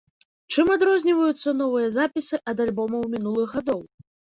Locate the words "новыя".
1.61-1.93